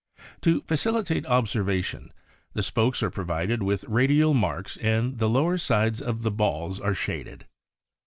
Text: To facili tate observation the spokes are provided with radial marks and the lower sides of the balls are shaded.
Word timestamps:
To 0.41 0.63
facili 0.63 1.05
tate 1.05 1.27
observation 1.27 2.11
the 2.53 2.63
spokes 2.63 3.03
are 3.03 3.11
provided 3.11 3.61
with 3.61 3.83
radial 3.87 4.33
marks 4.33 4.75
and 4.77 5.19
the 5.19 5.29
lower 5.29 5.59
sides 5.59 6.01
of 6.01 6.23
the 6.23 6.31
balls 6.31 6.79
are 6.79 6.95
shaded. 6.95 7.45